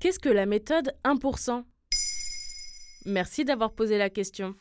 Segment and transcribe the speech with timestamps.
[0.00, 1.62] Qu'est-ce que la méthode 1%
[3.04, 4.54] Merci d'avoir posé la question.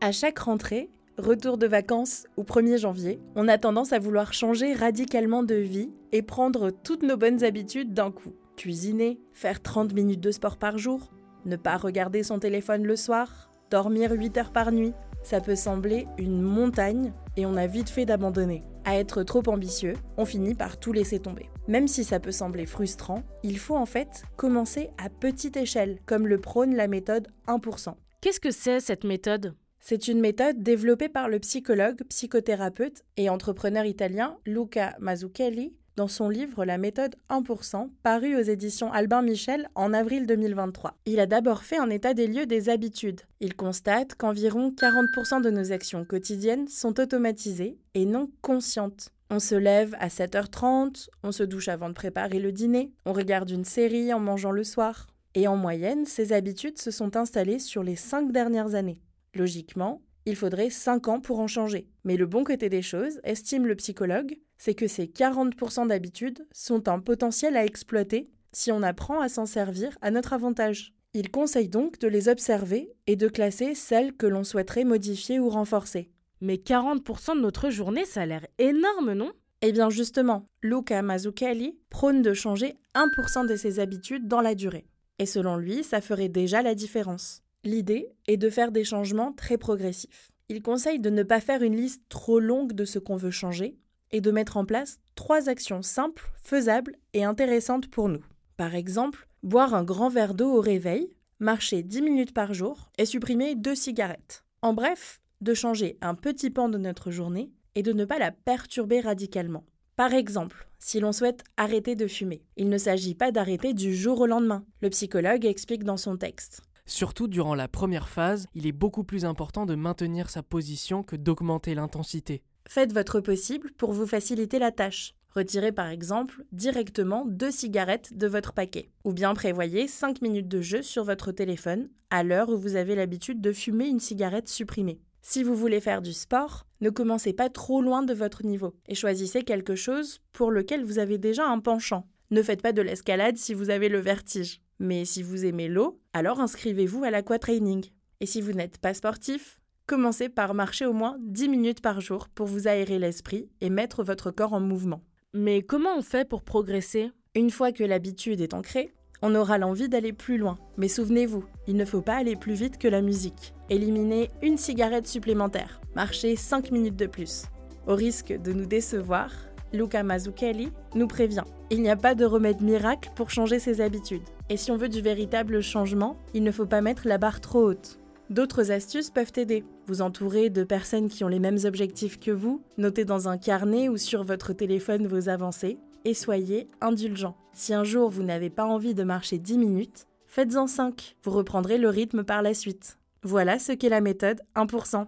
[0.00, 4.72] À chaque rentrée, retour de vacances ou 1er janvier, on a tendance à vouloir changer
[4.72, 8.34] radicalement de vie et prendre toutes nos bonnes habitudes d'un coup.
[8.56, 11.12] Cuisiner, faire 30 minutes de sport par jour,
[11.44, 14.94] ne pas regarder son téléphone le soir, dormir 8 heures par nuit.
[15.22, 18.64] Ça peut sembler une montagne et on a vite fait d'abandonner.
[18.88, 21.50] À être trop ambitieux, on finit par tout laisser tomber.
[21.66, 26.28] Même si ça peut sembler frustrant, il faut en fait commencer à petite échelle, comme
[26.28, 27.94] le prône la méthode 1%.
[28.20, 29.56] Qu'est-ce que c'est cette méthode?
[29.80, 36.28] C'est une méthode développée par le psychologue, psychothérapeute et entrepreneur italien Luca Mazzucchelli dans son
[36.28, 40.94] livre La méthode 1%, paru aux éditions Albin Michel en avril 2023.
[41.06, 43.22] Il a d'abord fait un état des lieux des habitudes.
[43.40, 49.08] Il constate qu'environ 40% de nos actions quotidiennes sont automatisées et non conscientes.
[49.30, 53.50] On se lève à 7h30, on se douche avant de préparer le dîner, on regarde
[53.50, 55.08] une série en mangeant le soir.
[55.34, 59.00] Et en moyenne, ces habitudes se sont installées sur les 5 dernières années.
[59.34, 61.88] Logiquement, il faudrait 5 ans pour en changer.
[62.04, 66.88] Mais le bon côté des choses, estime le psychologue, c'est que ces 40% d'habitudes sont
[66.88, 70.94] un potentiel à exploiter si on apprend à s'en servir à notre avantage.
[71.14, 75.48] Il conseille donc de les observer et de classer celles que l'on souhaiterait modifier ou
[75.48, 76.10] renforcer.
[76.40, 79.32] Mais 40% de notre journée, ça a l'air énorme, non?
[79.62, 84.86] Eh bien justement, Luca Mazzucchelli prône de changer 1% de ses habitudes dans la durée.
[85.18, 87.42] Et selon lui, ça ferait déjà la différence.
[87.64, 90.30] L'idée est de faire des changements très progressifs.
[90.48, 93.78] Il conseille de ne pas faire une liste trop longue de ce qu'on veut changer
[94.16, 98.24] et de mettre en place trois actions simples, faisables et intéressantes pour nous.
[98.56, 103.04] Par exemple, boire un grand verre d'eau au réveil, marcher 10 minutes par jour et
[103.04, 104.42] supprimer deux cigarettes.
[104.62, 108.32] En bref, de changer un petit pan de notre journée et de ne pas la
[108.32, 109.64] perturber radicalement.
[109.96, 114.20] Par exemple, si l'on souhaite arrêter de fumer, il ne s'agit pas d'arrêter du jour
[114.20, 114.64] au lendemain.
[114.80, 116.62] Le psychologue explique dans son texte.
[116.86, 121.16] Surtout durant la première phase, il est beaucoup plus important de maintenir sa position que
[121.16, 122.42] d'augmenter l'intensité.
[122.68, 125.14] Faites votre possible pour vous faciliter la tâche.
[125.34, 128.90] Retirez par exemple directement deux cigarettes de votre paquet.
[129.04, 132.94] Ou bien prévoyez 5 minutes de jeu sur votre téléphone à l'heure où vous avez
[132.94, 135.00] l'habitude de fumer une cigarette supprimée.
[135.22, 138.94] Si vous voulez faire du sport, ne commencez pas trop loin de votre niveau et
[138.94, 142.06] choisissez quelque chose pour lequel vous avez déjà un penchant.
[142.30, 144.60] Ne faites pas de l'escalade si vous avez le vertige.
[144.78, 147.86] Mais si vous aimez l'eau, alors inscrivez-vous à l'aquatraining.
[148.20, 152.28] Et si vous n'êtes pas sportif, commencez par marcher au moins 10 minutes par jour
[152.28, 155.02] pour vous aérer l'esprit et mettre votre corps en mouvement.
[155.32, 157.12] Mais comment on fait pour progresser?
[157.34, 158.92] Une fois que l'habitude est ancrée,
[159.22, 160.58] on aura l'envie d'aller plus loin.
[160.76, 163.54] Mais souvenez-vous, il ne faut pas aller plus vite que la musique.
[163.70, 165.80] Éliminez une cigarette supplémentaire.
[165.94, 167.44] Marchez 5 minutes de plus.
[167.86, 169.30] Au risque de nous décevoir,
[169.72, 171.44] Luca Mazzucchelli nous prévient.
[171.70, 174.22] Il n'y a pas de remède miracle pour changer ses habitudes.
[174.48, 177.70] Et si on veut du véritable changement, il ne faut pas mettre la barre trop
[177.70, 177.98] haute.
[178.28, 179.64] D'autres astuces peuvent aider.
[179.86, 183.88] Vous entourer de personnes qui ont les mêmes objectifs que vous, notez dans un carnet
[183.88, 187.36] ou sur votre téléphone vos avancées, et soyez indulgent.
[187.52, 191.16] Si un jour vous n'avez pas envie de marcher 10 minutes, faites-en 5.
[191.22, 192.98] Vous reprendrez le rythme par la suite.
[193.22, 195.06] Voilà ce qu'est la méthode 1%.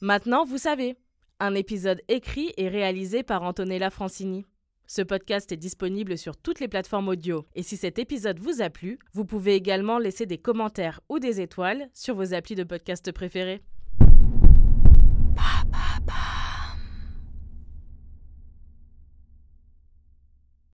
[0.00, 0.96] Maintenant, vous savez.
[1.40, 4.44] Un épisode écrit et réalisé par Antonella Francini.
[4.92, 7.46] Ce podcast est disponible sur toutes les plateformes audio.
[7.54, 11.40] Et si cet épisode vous a plu, vous pouvez également laisser des commentaires ou des
[11.40, 13.62] étoiles sur vos applis de podcast préférés.